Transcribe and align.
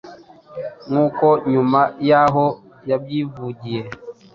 nk’uko 0.87 1.25
nyuma 1.51 1.81
y’aho 2.09 2.45
yabyivugiye, 2.89 3.81